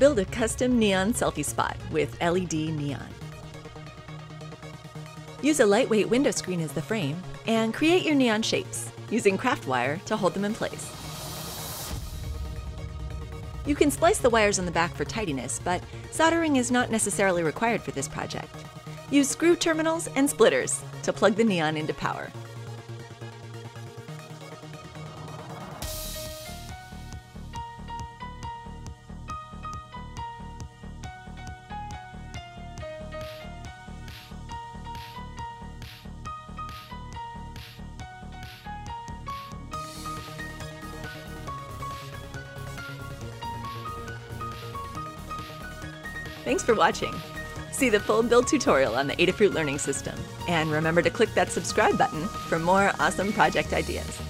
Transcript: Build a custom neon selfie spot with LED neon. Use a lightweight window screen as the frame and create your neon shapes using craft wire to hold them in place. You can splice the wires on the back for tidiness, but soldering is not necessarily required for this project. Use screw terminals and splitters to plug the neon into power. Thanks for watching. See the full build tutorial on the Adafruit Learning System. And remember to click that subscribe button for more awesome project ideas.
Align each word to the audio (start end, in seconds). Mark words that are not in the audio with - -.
Build 0.00 0.18
a 0.18 0.24
custom 0.24 0.78
neon 0.78 1.12
selfie 1.12 1.44
spot 1.44 1.76
with 1.90 2.18
LED 2.22 2.54
neon. 2.54 3.06
Use 5.42 5.60
a 5.60 5.66
lightweight 5.66 6.08
window 6.08 6.30
screen 6.30 6.62
as 6.62 6.72
the 6.72 6.80
frame 6.80 7.22
and 7.46 7.74
create 7.74 8.02
your 8.02 8.14
neon 8.14 8.40
shapes 8.40 8.90
using 9.10 9.36
craft 9.36 9.66
wire 9.66 10.00
to 10.06 10.16
hold 10.16 10.32
them 10.32 10.46
in 10.46 10.54
place. 10.54 10.90
You 13.66 13.74
can 13.74 13.90
splice 13.90 14.16
the 14.16 14.30
wires 14.30 14.58
on 14.58 14.64
the 14.64 14.72
back 14.72 14.94
for 14.94 15.04
tidiness, 15.04 15.60
but 15.62 15.84
soldering 16.10 16.56
is 16.56 16.70
not 16.70 16.90
necessarily 16.90 17.42
required 17.42 17.82
for 17.82 17.90
this 17.90 18.08
project. 18.08 18.56
Use 19.10 19.28
screw 19.28 19.54
terminals 19.54 20.08
and 20.16 20.30
splitters 20.30 20.82
to 21.02 21.12
plug 21.12 21.34
the 21.34 21.44
neon 21.44 21.76
into 21.76 21.92
power. 21.92 22.30
Thanks 46.44 46.62
for 46.62 46.74
watching. 46.74 47.14
See 47.72 47.88
the 47.88 48.00
full 48.00 48.22
build 48.22 48.48
tutorial 48.48 48.96
on 48.96 49.06
the 49.06 49.16
Adafruit 49.16 49.54
Learning 49.54 49.78
System. 49.78 50.18
And 50.48 50.70
remember 50.70 51.02
to 51.02 51.10
click 51.10 51.32
that 51.34 51.50
subscribe 51.50 51.96
button 51.96 52.26
for 52.26 52.58
more 52.58 52.92
awesome 52.98 53.32
project 53.32 53.72
ideas. 53.72 54.20